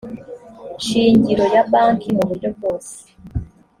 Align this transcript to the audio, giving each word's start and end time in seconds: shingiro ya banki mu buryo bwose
shingiro 0.85 1.43
ya 1.53 1.63
banki 1.71 2.09
mu 2.17 2.23
buryo 2.29 2.49
bwose 2.55 2.95